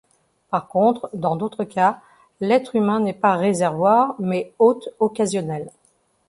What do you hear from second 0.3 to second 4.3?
Par contre, dans d'autres cas, l'être humain n'est pas réservoir,